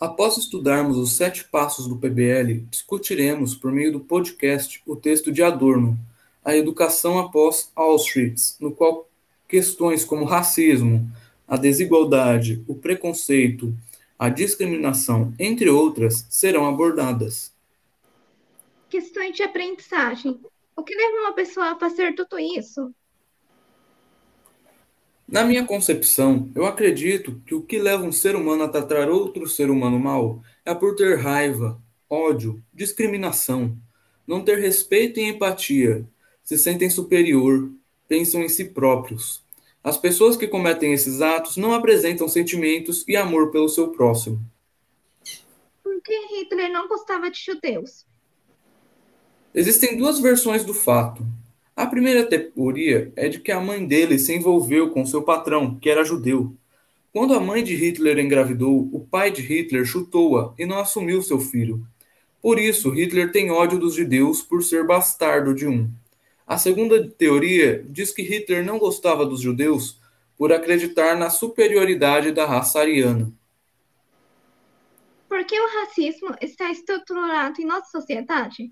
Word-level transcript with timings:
Após 0.00 0.38
estudarmos 0.38 0.96
os 0.96 1.12
sete 1.12 1.44
passos 1.44 1.86
do 1.86 1.94
PBL, 1.94 2.64
discutiremos, 2.70 3.54
por 3.54 3.70
meio 3.70 3.92
do 3.92 4.00
podcast, 4.00 4.82
o 4.86 4.96
texto 4.96 5.30
de 5.30 5.42
Adorno, 5.42 5.98
A 6.42 6.56
Educação 6.56 7.18
após 7.18 7.70
Auschwitz, 7.76 8.56
no 8.58 8.72
qual 8.72 9.06
questões 9.46 10.02
como 10.02 10.24
racismo, 10.24 11.06
a 11.46 11.58
desigualdade, 11.58 12.64
o 12.66 12.74
preconceito, 12.74 13.76
a 14.18 14.30
discriminação, 14.30 15.34
entre 15.38 15.68
outras, 15.68 16.26
serão 16.30 16.66
abordadas. 16.66 17.52
Questões 18.88 19.36
de 19.36 19.42
aprendizagem. 19.42 20.40
O 20.74 20.82
que 20.82 20.94
leva 20.94 21.26
uma 21.26 21.34
pessoa 21.34 21.72
a 21.72 21.78
fazer 21.78 22.14
tudo 22.14 22.38
isso? 22.38 22.90
Na 25.30 25.44
minha 25.44 25.64
concepção, 25.64 26.50
eu 26.56 26.66
acredito 26.66 27.40
que 27.46 27.54
o 27.54 27.62
que 27.62 27.78
leva 27.78 28.02
um 28.02 28.10
ser 28.10 28.34
humano 28.34 28.64
a 28.64 28.68
tratar 28.68 29.08
outro 29.08 29.46
ser 29.46 29.70
humano 29.70 29.96
mal 29.96 30.42
é 30.64 30.74
por 30.74 30.96
ter 30.96 31.20
raiva, 31.20 31.80
ódio, 32.08 32.60
discriminação, 32.74 33.78
não 34.26 34.42
ter 34.42 34.58
respeito 34.58 35.20
e 35.20 35.22
empatia, 35.22 36.04
se 36.42 36.58
sentem 36.58 36.90
superior, 36.90 37.70
pensam 38.08 38.42
em 38.42 38.48
si 38.48 38.64
próprios. 38.64 39.40
As 39.84 39.96
pessoas 39.96 40.36
que 40.36 40.48
cometem 40.48 40.92
esses 40.92 41.22
atos 41.22 41.56
não 41.56 41.74
apresentam 41.74 42.26
sentimentos 42.26 43.04
e 43.06 43.16
amor 43.16 43.52
pelo 43.52 43.68
seu 43.68 43.90
próximo. 43.90 44.40
Por 45.80 46.02
que 46.02 46.26
Hitler 46.34 46.72
não 46.72 46.88
gostava 46.88 47.30
de 47.30 47.38
judeus? 47.38 48.04
Existem 49.54 49.96
duas 49.96 50.18
versões 50.18 50.64
do 50.64 50.74
fato. 50.74 51.24
A 51.76 51.86
primeira 51.86 52.24
teoria 52.24 53.12
é 53.16 53.28
de 53.28 53.40
que 53.40 53.52
a 53.52 53.60
mãe 53.60 53.86
dele 53.86 54.18
se 54.18 54.34
envolveu 54.34 54.90
com 54.90 55.06
seu 55.06 55.22
patrão, 55.22 55.76
que 55.76 55.88
era 55.88 56.04
judeu. 56.04 56.54
Quando 57.12 57.34
a 57.34 57.40
mãe 57.40 57.64
de 57.64 57.74
Hitler 57.74 58.18
engravidou, 58.18 58.88
o 58.92 59.00
pai 59.00 59.30
de 59.30 59.42
Hitler 59.42 59.84
chutou-a 59.84 60.54
e 60.58 60.66
não 60.66 60.78
assumiu 60.78 61.22
seu 61.22 61.40
filho. 61.40 61.84
Por 62.40 62.58
isso, 62.58 62.90
Hitler 62.90 63.32
tem 63.32 63.50
ódio 63.50 63.78
dos 63.78 63.94
judeus 63.94 64.42
por 64.42 64.62
ser 64.62 64.86
bastardo 64.86 65.54
de 65.54 65.66
um. 65.66 65.90
A 66.46 66.58
segunda 66.58 67.06
teoria 67.08 67.84
diz 67.88 68.12
que 68.12 68.22
Hitler 68.22 68.64
não 68.64 68.78
gostava 68.78 69.26
dos 69.26 69.40
judeus 69.40 70.00
por 70.36 70.52
acreditar 70.52 71.16
na 71.16 71.30
superioridade 71.30 72.32
da 72.32 72.46
raça 72.46 72.80
ariana. 72.80 73.32
Por 75.28 75.44
que 75.44 75.60
o 75.60 75.80
racismo 75.80 76.34
está 76.40 76.70
estruturado 76.70 77.60
em 77.60 77.64
nossa 77.64 77.90
sociedade? 77.90 78.70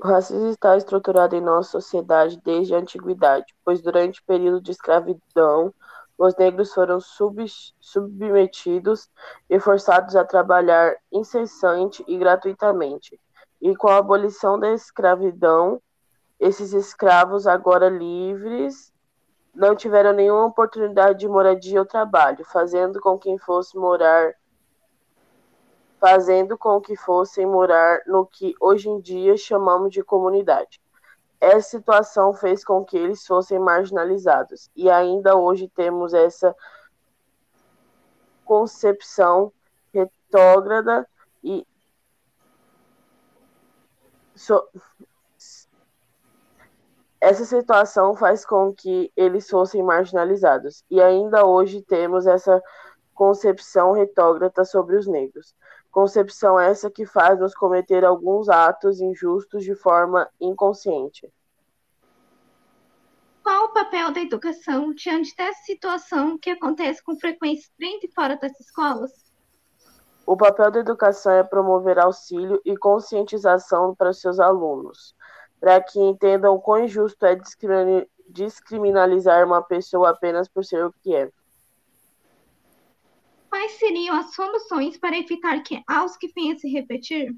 O 0.00 0.06
racismo 0.06 0.46
está 0.48 0.76
estruturado 0.76 1.34
em 1.34 1.40
nossa 1.40 1.72
sociedade 1.72 2.40
desde 2.44 2.72
a 2.72 2.78
antiguidade, 2.78 3.52
pois 3.64 3.82
durante 3.82 4.20
o 4.20 4.24
período 4.24 4.60
de 4.60 4.70
escravidão, 4.70 5.74
os 6.16 6.36
negros 6.36 6.72
foram 6.72 7.00
sub 7.00 7.44
submetidos 7.80 9.10
e 9.50 9.58
forçados 9.58 10.14
a 10.14 10.24
trabalhar 10.24 10.94
incessante 11.10 12.04
e 12.06 12.16
gratuitamente. 12.16 13.20
E 13.60 13.74
com 13.74 13.88
a 13.88 13.96
abolição 13.96 14.58
da 14.58 14.72
escravidão, 14.72 15.82
esses 16.38 16.72
escravos, 16.72 17.48
agora 17.48 17.88
livres, 17.88 18.92
não 19.52 19.74
tiveram 19.74 20.12
nenhuma 20.12 20.46
oportunidade 20.46 21.18
de 21.18 21.28
moradia 21.28 21.80
ou 21.80 21.86
trabalho, 21.86 22.44
fazendo 22.44 23.00
com 23.00 23.18
que 23.18 23.36
fosse 23.38 23.76
morar 23.76 24.32
fazendo 26.00 26.56
com 26.56 26.80
que 26.80 26.96
fossem 26.96 27.46
morar 27.46 28.02
no 28.06 28.26
que 28.26 28.54
hoje 28.60 28.88
em 28.88 29.00
dia 29.00 29.36
chamamos 29.36 29.92
de 29.92 30.02
comunidade. 30.02 30.80
Essa 31.40 31.70
situação 31.70 32.32
fez 32.34 32.64
com 32.64 32.84
que 32.84 32.96
eles 32.96 33.24
fossem 33.26 33.58
marginalizados, 33.58 34.70
e 34.74 34.90
ainda 34.90 35.36
hoje 35.36 35.68
temos 35.68 36.12
essa 36.12 36.54
concepção 38.44 39.52
retrógrada 39.92 41.06
e 41.44 41.66
so, 44.34 44.66
essa 47.20 47.44
situação 47.44 48.14
faz 48.16 48.44
com 48.44 48.72
que 48.72 49.12
eles 49.16 49.48
fossem 49.48 49.82
marginalizados, 49.82 50.84
e 50.90 51.00
ainda 51.00 51.44
hoje 51.44 51.82
temos 51.82 52.26
essa 52.26 52.62
concepção 53.14 53.92
retrógrada 53.92 54.64
sobre 54.64 54.96
os 54.96 55.06
negros. 55.08 55.54
Concepção 55.98 56.60
essa 56.60 56.88
que 56.88 57.04
faz 57.04 57.40
nos 57.40 57.56
cometer 57.56 58.04
alguns 58.04 58.48
atos 58.48 59.00
injustos 59.00 59.64
de 59.64 59.74
forma 59.74 60.30
inconsciente. 60.40 61.28
Qual 63.42 63.64
o 63.64 63.72
papel 63.72 64.12
da 64.12 64.20
educação 64.20 64.94
diante 64.94 65.34
dessa 65.34 65.60
situação 65.64 66.38
que 66.38 66.50
acontece 66.50 67.02
com 67.02 67.18
frequência 67.18 67.68
dentro 67.76 68.06
e 68.08 68.12
fora 68.12 68.36
das 68.36 68.52
escolas? 68.60 69.10
O 70.24 70.36
papel 70.36 70.70
da 70.70 70.78
educação 70.78 71.32
é 71.32 71.42
promover 71.42 71.98
auxílio 71.98 72.62
e 72.64 72.76
conscientização 72.76 73.92
para 73.92 74.12
seus 74.12 74.38
alunos, 74.38 75.16
para 75.58 75.80
que 75.82 75.98
entendam 75.98 76.54
o 76.54 76.60
quão 76.60 76.84
injusto 76.84 77.26
é 77.26 77.36
discriminalizar 78.28 79.44
uma 79.44 79.62
pessoa 79.62 80.10
apenas 80.10 80.46
por 80.46 80.64
ser 80.64 80.84
o 80.84 80.94
que 81.02 81.12
é. 81.12 81.28
Quais 83.48 83.78
seriam 83.78 84.16
as 84.16 84.34
soluções 84.34 84.98
para 84.98 85.18
evitar 85.18 85.62
que 85.62 85.82
Auschwitz 85.88 86.34
venha 86.34 86.58
se 86.58 86.68
repetir? 86.68 87.34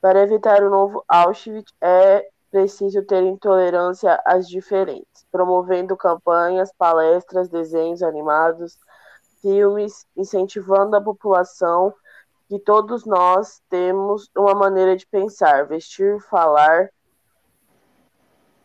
Para 0.00 0.22
evitar 0.22 0.62
o 0.62 0.70
novo 0.70 1.04
Auschwitz, 1.08 1.72
é 1.80 2.28
preciso 2.50 3.04
ter 3.04 3.22
intolerância 3.22 4.20
às 4.24 4.48
diferentes, 4.48 5.26
promovendo 5.30 5.96
campanhas, 5.96 6.72
palestras, 6.72 7.48
desenhos 7.48 8.02
animados, 8.02 8.76
filmes, 9.40 10.04
incentivando 10.16 10.96
a 10.96 11.00
população 11.00 11.94
que 12.48 12.58
todos 12.58 13.04
nós 13.04 13.62
temos 13.68 14.28
uma 14.36 14.54
maneira 14.54 14.96
de 14.96 15.06
pensar, 15.06 15.66
vestir, 15.66 16.20
falar, 16.22 16.90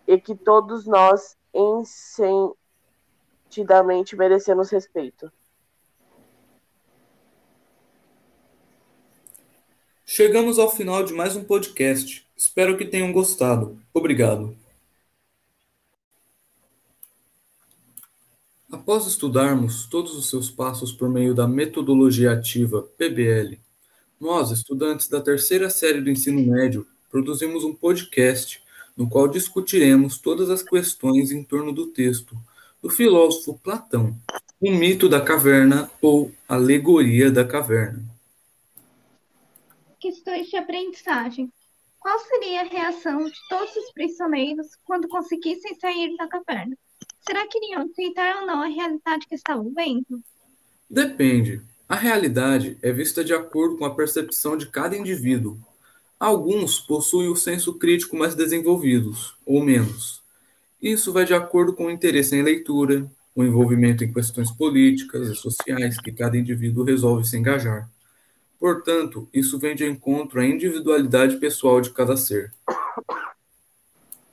e 0.08 0.20
que 0.20 0.36
todos 0.36 0.86
nós 0.86 1.38
insentidamente 1.54 4.16
merecemos 4.16 4.70
respeito. 4.70 5.32
Chegamos 10.16 10.60
ao 10.60 10.70
final 10.70 11.04
de 11.04 11.12
mais 11.12 11.36
um 11.36 11.44
podcast. 11.44 12.24
Espero 12.38 12.78
que 12.78 12.86
tenham 12.86 13.12
gostado. 13.12 13.80
Obrigado. 13.92 14.56
Após 18.72 19.08
estudarmos 19.08 19.88
todos 19.88 20.16
os 20.16 20.30
seus 20.30 20.52
passos 20.52 20.92
por 20.92 21.10
meio 21.10 21.34
da 21.34 21.48
metodologia 21.48 22.32
ativa 22.32 22.84
PBL, 22.96 23.60
nós, 24.22 24.52
estudantes 24.52 25.08
da 25.08 25.20
terceira 25.20 25.68
série 25.72 26.00
do 26.00 26.12
ensino 26.12 26.46
médio, 26.46 26.86
produzimos 27.10 27.64
um 27.64 27.74
podcast 27.74 28.62
no 28.96 29.10
qual 29.10 29.28
discutiremos 29.28 30.20
todas 30.20 30.52
as 30.52 30.62
questões 30.62 31.32
em 31.32 31.44
torno 31.44 31.74
do 31.74 31.88
texto 31.88 32.38
do 32.84 32.90
filósofo 32.92 33.60
Platão, 33.64 34.16
o 34.62 34.72
mito 34.72 35.10
da 35.10 35.20
caverna 35.20 35.90
ou 36.00 36.32
alegoria 36.48 37.32
da 37.32 37.44
caverna 37.44 38.13
questões 40.04 40.50
de 40.50 40.58
aprendizagem. 40.58 41.50
Qual 41.98 42.20
seria 42.20 42.62
a 42.62 42.66
reação 42.66 43.24
de 43.24 43.40
todos 43.48 43.74
os 43.74 43.94
prisioneiros 43.94 44.68
quando 44.84 45.08
conseguissem 45.08 45.74
sair 45.80 46.18
da 46.18 46.28
caverna? 46.28 46.78
Será 47.26 47.48
que 47.48 47.58
iriam 47.58 47.84
aceitar 47.84 48.42
ou 48.42 48.46
não 48.46 48.62
a 48.62 48.68
realidade 48.68 49.26
que 49.26 49.36
estavam 49.36 49.74
vendo? 49.74 50.22
Depende. 50.90 51.62
A 51.88 51.96
realidade 51.96 52.78
é 52.82 52.92
vista 52.92 53.24
de 53.24 53.34
acordo 53.34 53.78
com 53.78 53.86
a 53.86 53.96
percepção 53.96 54.58
de 54.58 54.68
cada 54.68 54.98
indivíduo. 54.98 55.58
Alguns 56.20 56.82
possuem 56.82 57.30
o 57.30 57.36
senso 57.36 57.76
crítico 57.76 58.18
mais 58.18 58.36
desenvolvidos, 58.36 59.38
ou 59.46 59.64
menos. 59.64 60.22
Isso 60.82 61.14
vai 61.14 61.24
de 61.24 61.34
acordo 61.34 61.72
com 61.72 61.86
o 61.86 61.92
interesse 61.92 62.36
em 62.36 62.42
leitura, 62.42 63.10
o 63.34 63.42
envolvimento 63.42 64.04
em 64.04 64.12
questões 64.12 64.52
políticas 64.52 65.30
e 65.30 65.36
sociais 65.36 65.98
que 65.98 66.12
cada 66.12 66.38
indivíduo 66.38 66.84
resolve 66.84 67.26
se 67.26 67.38
engajar. 67.38 67.90
Portanto, 68.64 69.28
isso 69.34 69.60
vem 69.60 69.76
de 69.76 69.86
encontro 69.86 70.40
à 70.40 70.46
individualidade 70.46 71.36
pessoal 71.36 71.82
de 71.82 71.90
cada 71.90 72.16
ser. 72.16 72.54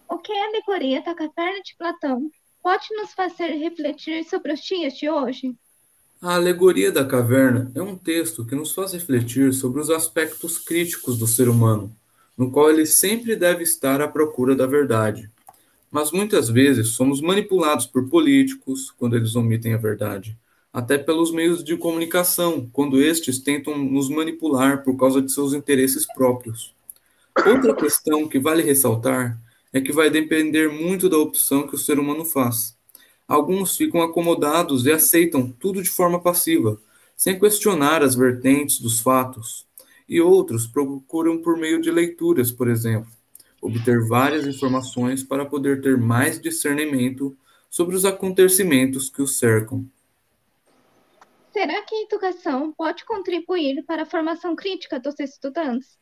O 0.09 0.19
que 0.19 0.31
é 0.31 0.45
a 0.45 0.47
alegoria 0.47 1.03
da 1.03 1.17
caverna 1.17 1.61
de 1.65 1.75
Platão 1.77 2.31
pode 2.63 2.87
nos 2.95 3.13
fazer 3.13 3.49
refletir 3.57 4.23
sobre 4.23 4.53
os 4.53 4.61
dias 4.61 4.97
de 4.97 5.11
hoje? 5.11 5.53
A 6.23 6.37
Alegoria 6.37 6.93
da 6.93 7.05
Caverna 7.05 7.73
é 7.75 7.83
um 7.83 7.99
texto 7.99 8.47
que 8.47 8.55
nos 8.55 8.73
faz 8.73 8.93
refletir 8.93 9.53
sobre 9.53 9.81
os 9.81 9.91
aspectos 9.91 10.59
críticos 10.59 11.19
do 11.19 11.27
ser 11.27 11.49
humano, 11.49 11.93
no 12.39 12.53
qual 12.53 12.71
ele 12.71 12.87
sempre 12.87 13.35
deve 13.35 13.65
estar 13.65 14.01
à 14.01 14.07
procura 14.07 14.55
da 14.55 14.65
verdade. 14.65 15.29
Mas 15.91 16.13
muitas 16.13 16.49
vezes 16.49 16.91
somos 16.91 17.21
manipulados 17.21 17.85
por 17.85 18.09
políticos 18.09 18.93
quando 18.97 19.17
eles 19.17 19.35
omitem 19.35 19.75
a 19.75 19.77
verdade 19.77 20.39
até 20.73 20.97
pelos 20.97 21.33
meios 21.33 21.65
de 21.65 21.77
comunicação, 21.77 22.69
quando 22.73 23.03
estes 23.03 23.39
tentam 23.39 23.77
nos 23.77 24.09
manipular 24.09 24.85
por 24.85 24.97
causa 24.97 25.21
de 25.21 25.33
seus 25.33 25.53
interesses 25.53 26.07
próprios. 26.15 26.75
Outra 27.47 27.75
questão 27.75 28.29
que 28.29 28.39
vale 28.39 28.63
ressaltar 28.63 29.41
é 29.73 29.81
que 29.81 29.93
vai 29.93 30.11
depender 30.11 30.69
muito 30.69 31.09
da 31.09 31.19
opção 31.19 31.67
que 31.67 31.75
o 31.75 31.79
ser 31.79 31.99
humano 31.99 32.25
faz. 32.25 32.77
Alguns 33.27 33.77
ficam 33.77 34.03
acomodados 34.03 34.87
e 34.87 34.93
aceitam 34.93 35.51
tudo 35.51 35.83
de 35.83 35.89
forma 35.89 36.21
passiva, 36.21 36.81
sem 37.17 37.39
questionar 37.39 38.03
as 38.03 38.15
vertentes 38.15 38.81
dos 38.81 39.01
fatos, 39.01 39.67
e 40.09 40.21
outros 40.21 40.67
procuram 40.67 41.39
por 41.39 41.57
meio 41.57 41.81
de 41.81 41.91
leituras, 41.91 42.51
por 42.51 42.69
exemplo, 42.69 43.11
obter 43.63 44.05
várias 44.07 44.47
informações 44.47 45.23
para 45.23 45.45
poder 45.45 45.81
ter 45.81 45.97
mais 45.97 46.41
discernimento 46.41 47.37
sobre 47.69 47.95
os 47.95 48.05
acontecimentos 48.05 49.09
que 49.09 49.23
os 49.23 49.39
cercam. 49.39 49.87
Será 51.53 51.83
que 51.83 51.95
a 51.95 52.03
educação 52.03 52.73
pode 52.73 53.05
contribuir 53.05 53.85
para 53.85 54.03
a 54.03 54.07
formação 54.07 54.55
crítica 54.55 55.01
dos 55.01 55.19
estudantes? 55.19 55.99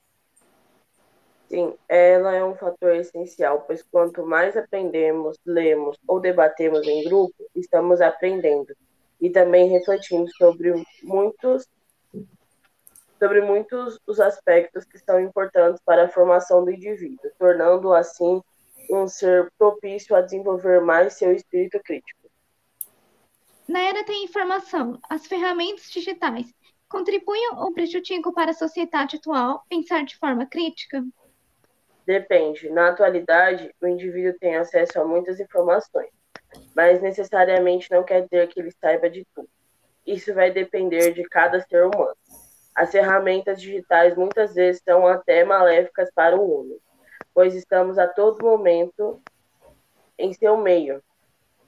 Sim, 1.49 1.75
ela 1.89 2.35
é 2.35 2.45
um 2.45 2.55
fator 2.55 2.95
essencial, 2.97 3.63
pois 3.63 3.83
quanto 3.83 4.27
mais 4.27 4.55
aprendemos, 4.55 5.39
lemos 5.47 5.99
ou 6.07 6.21
debatemos 6.21 6.87
em 6.87 7.05
grupo, 7.05 7.35
estamos 7.55 8.03
aprendendo 8.03 8.77
e 9.19 9.31
também 9.31 9.69
refletindo 9.71 10.31
sobre 10.37 10.75
muitos 11.03 11.67
sobre 13.19 13.41
muitos 13.41 13.99
os 14.07 14.21
aspectos 14.21 14.85
que 14.85 14.99
são 14.99 15.19
importantes 15.19 15.83
para 15.85 16.05
a 16.05 16.09
formação 16.09 16.65
do 16.65 16.71
indivíduo, 16.71 17.31
tornando-o 17.37 17.93
assim 17.93 18.41
um 18.91 19.09
ser 19.09 19.51
propício 19.59 20.15
a 20.15 20.21
desenvolver 20.21 20.81
mais 20.81 21.15
seu 21.15 21.33
espírito 21.33 21.81
crítico. 21.83 22.18
Na 23.69 23.81
era 23.81 24.03
da 24.03 24.15
informação, 24.15 24.99
as 25.11 25.27
ferramentas 25.27 25.91
digitais 25.91 26.47
contribuem 26.89 27.51
ou 27.57 27.71
prejudicam 27.71 28.33
para 28.33 28.53
a 28.53 28.55
sociedade 28.55 29.17
atual 29.17 29.63
pensar 29.69 30.07
de 30.07 30.17
forma 30.17 30.47
crítica? 30.47 31.05
Depende. 32.07 32.71
Na 32.71 32.89
atualidade, 32.89 33.71
o 33.83 33.87
indivíduo 33.87 34.39
tem 34.41 34.57
acesso 34.57 34.99
a 34.99 35.05
muitas 35.05 35.39
informações, 35.39 36.09
mas 36.75 37.03
necessariamente 37.03 37.91
não 37.91 38.03
quer 38.03 38.23
dizer 38.23 38.49
que 38.49 38.59
ele 38.59 38.73
saiba 38.81 39.11
de 39.11 39.27
tudo. 39.35 39.51
Isso 40.07 40.33
vai 40.33 40.51
depender 40.51 41.13
de 41.13 41.23
cada 41.25 41.61
ser 41.61 41.85
humano. 41.85 42.17
As 42.75 42.91
ferramentas 42.91 43.61
digitais 43.61 44.17
muitas 44.17 44.55
vezes 44.55 44.81
são 44.83 45.07
até 45.07 45.45
maléficas 45.45 46.11
para 46.15 46.35
o 46.35 46.51
homem, 46.51 46.79
pois 47.35 47.55
estamos 47.55 47.99
a 47.99 48.09
todo 48.09 48.43
momento 48.43 49.21
em 50.19 50.33
seu 50.33 50.57
meio 50.57 51.03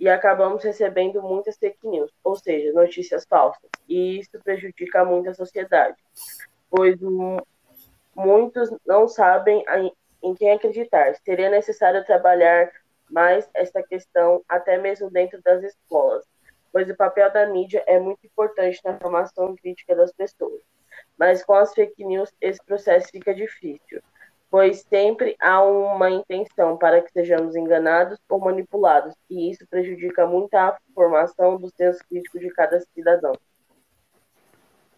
e 0.00 0.08
acabamos 0.08 0.64
recebendo 0.64 1.22
muitas 1.22 1.58
fake 1.58 1.86
news, 1.86 2.10
ou 2.24 2.34
seja, 2.34 2.72
notícias 2.72 3.26
falsas, 3.26 3.68
e 3.86 4.18
isso 4.18 4.30
prejudica 4.42 5.04
muito 5.04 5.28
a 5.28 5.34
sociedade, 5.34 6.02
pois 6.70 6.98
muitos 8.16 8.70
não 8.86 9.06
sabem 9.06 9.62
em 10.22 10.34
quem 10.34 10.52
acreditar. 10.52 11.14
Seria 11.16 11.50
necessário 11.50 12.04
trabalhar 12.06 12.72
mais 13.10 13.46
essa 13.52 13.82
questão 13.82 14.42
até 14.48 14.78
mesmo 14.78 15.10
dentro 15.10 15.40
das 15.42 15.62
escolas, 15.62 16.24
pois 16.72 16.88
o 16.88 16.96
papel 16.96 17.30
da 17.30 17.46
mídia 17.46 17.84
é 17.86 18.00
muito 18.00 18.24
importante 18.26 18.80
na 18.82 18.98
formação 18.98 19.54
crítica 19.54 19.94
das 19.94 20.12
pessoas. 20.12 20.62
Mas 21.18 21.44
com 21.44 21.54
as 21.54 21.74
fake 21.74 22.04
news 22.04 22.32
esse 22.40 22.64
processo 22.64 23.08
fica 23.10 23.34
difícil, 23.34 24.00
pois 24.50 24.84
sempre 24.90 25.36
há 25.40 25.62
uma 25.62 26.10
intenção 26.10 26.76
para 26.76 27.00
que 27.00 27.12
sejamos 27.12 27.54
enganados 27.54 28.18
ou 28.28 28.40
manipulados, 28.40 29.14
e 29.30 29.50
isso 29.50 29.64
prejudica 29.70 30.26
muito 30.26 30.54
a 30.54 30.76
formação 30.94 31.56
do 31.58 31.70
senso 31.76 32.00
crítico 32.08 32.38
de 32.38 32.50
cada 32.50 32.80
cidadão. 32.92 33.32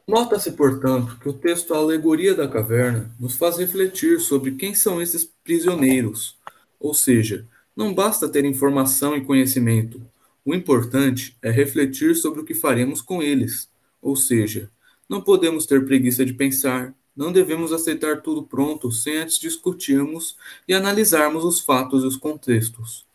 Nota-se, 0.08 0.52
portanto, 0.52 1.18
que 1.20 1.28
o 1.28 1.32
texto 1.32 1.74
Alegoria 1.74 2.34
da 2.34 2.48
Caverna 2.48 3.10
nos 3.20 3.36
faz 3.36 3.58
refletir 3.58 4.18
sobre 4.20 4.52
quem 4.52 4.74
são 4.74 5.00
esses 5.00 5.24
prisioneiros, 5.44 6.38
ou 6.80 6.92
seja, 6.94 7.46
não 7.76 7.94
basta 7.94 8.28
ter 8.28 8.44
informação 8.44 9.16
e 9.16 9.24
conhecimento, 9.24 10.02
o 10.44 10.54
importante 10.54 11.36
é 11.40 11.50
refletir 11.50 12.16
sobre 12.16 12.40
o 12.40 12.44
que 12.44 12.54
faremos 12.54 13.00
com 13.00 13.22
eles, 13.22 13.70
ou 14.00 14.16
seja, 14.16 14.68
não 15.08 15.20
podemos 15.20 15.66
ter 15.66 15.84
preguiça 15.84 16.24
de 16.24 16.32
pensar, 16.32 16.92
não 17.16 17.32
devemos 17.32 17.72
aceitar 17.72 18.22
tudo 18.22 18.42
pronto 18.44 18.90
sem 18.90 19.18
antes 19.18 19.38
discutirmos 19.38 20.36
e 20.66 20.74
analisarmos 20.74 21.44
os 21.44 21.60
fatos 21.60 22.04
e 22.04 22.06
os 22.06 22.16
contextos. 22.16 23.06